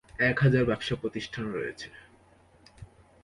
[0.29, 1.87] এক হাজার ব্যবসা প্রতিষ্ঠান রয়েছে।